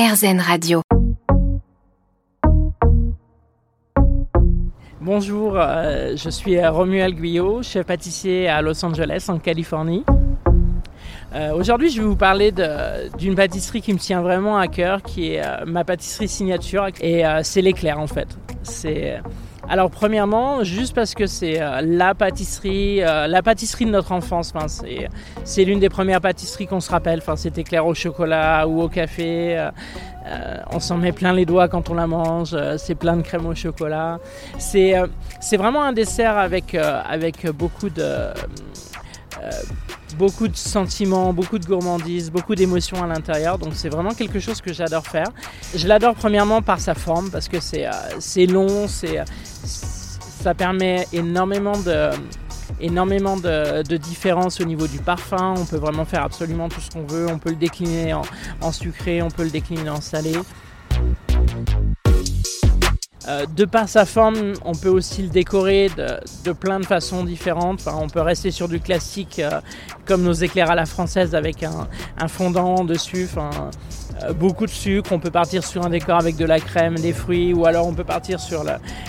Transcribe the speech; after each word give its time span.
RZN 0.00 0.40
Radio. 0.40 0.80
Bonjour, 4.98 5.56
euh, 5.56 6.16
je 6.16 6.30
suis 6.30 6.66
Romuald 6.66 7.14
Guyot, 7.14 7.62
chef 7.62 7.84
pâtissier 7.84 8.48
à 8.48 8.62
Los 8.62 8.82
Angeles, 8.82 9.26
en 9.28 9.38
Californie. 9.38 10.02
Euh, 11.34 11.52
Aujourd'hui, 11.52 11.90
je 11.90 12.00
vais 12.00 12.08
vous 12.08 12.16
parler 12.16 12.50
d'une 13.18 13.34
pâtisserie 13.34 13.82
qui 13.82 13.92
me 13.92 13.98
tient 13.98 14.22
vraiment 14.22 14.56
à 14.56 14.68
cœur, 14.68 15.02
qui 15.02 15.34
est 15.34 15.44
euh, 15.44 15.66
ma 15.66 15.84
pâtisserie 15.84 16.28
signature, 16.28 16.86
et 17.02 17.26
euh, 17.26 17.40
c'est 17.42 17.60
l'éclair 17.60 18.00
en 18.00 18.06
fait. 18.06 18.28
C'est 18.62 19.20
alors 19.70 19.88
premièrement, 19.88 20.64
juste 20.64 20.96
parce 20.96 21.14
que 21.14 21.28
c'est 21.28 21.62
euh, 21.62 21.80
la 21.80 22.12
pâtisserie, 22.12 23.04
euh, 23.04 23.28
la 23.28 23.40
pâtisserie 23.40 23.84
de 23.84 23.92
notre 23.92 24.10
enfance. 24.10 24.52
C'est 25.44 25.64
l'une 25.64 25.78
des 25.78 25.88
premières 25.88 26.20
pâtisseries 26.20 26.66
qu'on 26.66 26.80
se 26.80 26.90
rappelle. 26.90 27.20
Enfin, 27.20 27.36
c'était 27.36 27.62
clair 27.62 27.86
au 27.86 27.94
chocolat 27.94 28.66
ou 28.66 28.82
au 28.82 28.88
café. 28.88 29.56
Euh, 29.56 30.56
on 30.72 30.80
s'en 30.80 30.96
met 30.96 31.12
plein 31.12 31.32
les 31.32 31.46
doigts 31.46 31.68
quand 31.68 31.88
on 31.88 31.94
la 31.94 32.08
mange. 32.08 32.56
c'est 32.78 32.96
plein 32.96 33.16
de 33.16 33.22
crème 33.22 33.46
au 33.46 33.54
chocolat. 33.54 34.18
C'est 34.58 34.96
vraiment 35.56 35.84
un 35.84 35.92
dessert 35.92 36.36
avec, 36.36 36.74
avec 36.74 37.48
beaucoup 37.52 37.90
de 37.90 38.32
beaucoup 40.16 40.48
de 40.48 40.56
sentiments, 40.56 41.32
beaucoup 41.32 41.58
de 41.58 41.66
gourmandise, 41.66 42.30
beaucoup 42.30 42.54
d'émotions 42.54 43.02
à 43.02 43.06
l'intérieur. 43.06 43.58
Donc 43.58 43.72
c'est 43.74 43.88
vraiment 43.88 44.14
quelque 44.14 44.40
chose 44.40 44.60
que 44.60 44.72
j'adore 44.72 45.06
faire. 45.06 45.28
Je 45.74 45.86
l'adore 45.86 46.14
premièrement 46.14 46.62
par 46.62 46.80
sa 46.80 46.94
forme 46.94 47.30
parce 47.30 47.48
que 47.48 47.60
c'est 47.60 47.86
euh, 47.86 48.46
long, 48.46 48.88
c'est 48.88 49.22
ça 49.64 50.54
permet 50.54 51.06
énormément 51.12 51.78
de 51.78 52.10
énormément 52.80 53.36
de, 53.36 53.82
de 53.82 53.96
différences 53.96 54.60
au 54.60 54.64
niveau 54.64 54.86
du 54.86 54.98
parfum. 54.98 55.54
On 55.56 55.66
peut 55.66 55.76
vraiment 55.76 56.04
faire 56.04 56.22
absolument 56.24 56.68
tout 56.68 56.80
ce 56.80 56.90
qu'on 56.90 57.04
veut. 57.04 57.26
On 57.28 57.38
peut 57.38 57.50
le 57.50 57.56
décliner 57.56 58.14
en, 58.14 58.22
en 58.60 58.72
sucré, 58.72 59.20
on 59.22 59.30
peut 59.30 59.44
le 59.44 59.50
décliner 59.50 59.90
en 59.90 60.00
salé. 60.00 60.32
Euh, 63.30 63.46
de 63.46 63.64
par 63.64 63.88
sa 63.88 64.06
forme, 64.06 64.54
on 64.64 64.72
peut 64.72 64.88
aussi 64.88 65.22
le 65.22 65.28
décorer 65.28 65.88
de, 66.44 66.52
plein 66.52 66.80
de 66.80 66.86
façons 66.86 67.22
différentes. 67.22 67.86
on 67.86 68.08
peut 68.08 68.22
rester 68.22 68.50
sur 68.50 68.68
du 68.68 68.80
classique 68.80 69.38
euh, 69.38 69.60
comme 70.04 70.22
nos 70.22 70.32
éclairs 70.32 70.70
à 70.70 70.74
la 70.74 70.84
française 70.84 71.34
avec 71.36 71.62
un, 71.62 72.28
fondant 72.28 72.84
dessus, 72.84 73.28
euh, 73.36 74.32
beaucoup 74.32 74.66
de 74.66 74.70
sucre. 74.70 75.12
On 75.12 75.20
peut 75.20 75.30
partir 75.30 75.64
sur 75.64 75.86
un 75.86 75.90
décor 75.90 76.18
avec 76.18 76.36
de 76.36 76.44
la 76.44 76.58
crème, 76.58 76.96
des 76.96 77.12
fruits, 77.12 77.54
ou 77.54 77.66
alors 77.66 77.86
on 77.86 77.94
peut 77.94 78.04
partir 78.04 78.40
sur 78.40 78.64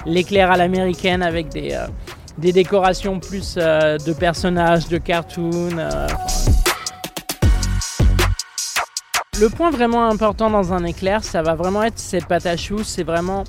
l'éclair 0.06 0.52
à 0.52 0.58
l'américaine 0.58 1.24
avec 1.24 1.50
des, 1.50 1.76
décorations 2.38 3.20
plus 3.20 3.56
de 3.56 4.14
personnages, 4.14 4.88
de 4.88 5.00
cartoons. 5.00 5.70
le 9.40 9.50
point 9.50 9.72
vraiment 9.72 10.08
important 10.08 10.52
dans 10.52 10.74
un 10.74 10.84
éclair, 10.84 11.24
ça 11.24 11.42
va 11.42 11.56
vraiment 11.56 11.82
être 11.82 11.98
cette 11.98 12.28
pâte 12.28 12.46
à 12.46 12.56
choux. 12.56 12.84
C'est 12.84 13.04
vraiment 13.04 13.44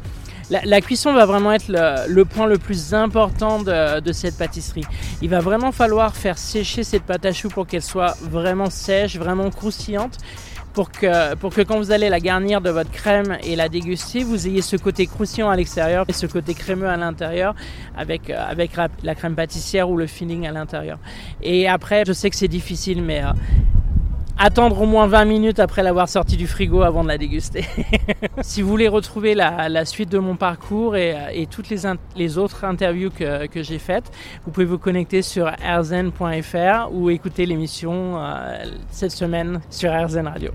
la, 0.65 0.81
cuisson 0.81 1.13
va 1.13 1.27
vraiment 1.27 1.53
être 1.53 1.69
le, 1.69 2.25
point 2.25 2.47
le 2.47 2.59
plus 2.59 2.95
important 2.95 3.63
de, 3.63 4.13
cette 4.13 4.37
pâtisserie. 4.37 4.85
Il 5.23 5.31
va 5.31 5.41
vraiment 5.41 5.73
falloir 5.73 6.15
faire 6.17 6.39
sécher 6.39 6.85
cette 6.85 7.05
pâte 7.05 7.25
à 7.25 7.33
choux 7.33 7.49
pour 7.49 7.67
qu'elle 7.67 7.83
soit 7.83 8.17
vraiment 8.21 8.71
sèche, 8.71 9.17
vraiment 9.17 9.51
croustillante. 9.51 10.19
Pour 10.75 10.91
que, 10.91 11.35
pour 11.35 11.53
que 11.53 11.61
quand 11.61 11.77
vous 11.77 11.91
allez 11.91 12.09
la 12.09 12.19
garnir 12.19 12.63
de 12.63 12.71
votre 12.71 12.91
crème 12.91 13.37
et 13.45 13.57
la 13.57 13.69
déguster, 13.69 14.25
vous 14.25 14.47
ayez 14.47 14.63
ce 14.63 14.77
côté 14.77 15.07
croustillant 15.07 15.51
à 15.51 15.57
l'extérieur 15.57 16.07
et 16.09 16.15
ce 16.15 16.25
côté 16.25 16.55
crémeux 16.55 16.89
à 16.89 16.97
l'intérieur 16.97 17.55
avec, 17.95 18.31
euh, 18.31 18.43
avec 18.49 18.71
la, 19.03 19.15
crème 19.15 19.35
pâtissière 19.35 19.91
ou 19.91 19.99
le 19.99 20.07
filling 20.07 20.47
à 20.47 20.51
l'intérieur. 20.51 20.99
Et 21.43 21.69
après, 21.69 22.05
je 22.07 22.15
sais 22.15 22.31
que 22.31 22.37
c'est 22.37 22.49
difficile, 22.49 23.03
mais 23.03 23.23
euh, 23.23 23.33
attendre 24.39 24.81
au 24.81 24.87
moins 24.87 25.07
20 25.07 25.25
minutes 25.25 25.61
après 25.61 25.83
l'avoir 25.83 26.09
sorti 26.09 26.37
du 26.37 26.47
frigo 26.47 26.83
avant 26.83 27.03
de 27.03 27.09
la 27.09 27.19
déguster. 27.19 27.65
si 28.43 28.63
vous 28.63 28.69
voulez 28.69 28.89
retrouver 28.89 29.35
la, 29.35 29.85
suite 29.85 30.09
de 30.09 30.19
mon 30.19 30.37
parcours 30.37 30.97
et, 30.97 31.47
toutes 31.51 31.69
les, 31.69 32.39
autres 32.39 32.65
interviews 32.65 33.11
que, 33.11 33.47
que 33.47 33.63
j'ai 33.63 33.79
faites, 33.79 34.11
vous 34.45 34.51
pouvez 34.51 34.67
vous 34.67 34.79
connecter 34.79 35.23
sur 35.23 35.47
rzen.fr 35.49 36.93
ou 36.93 37.11
écouter 37.11 37.47
l'émission 37.47 38.17
euh, 38.17 38.65
cette 38.91 39.13
semaine 39.13 39.61
sur 39.71 39.93
RZN 39.93 40.29
Radio. 40.29 40.53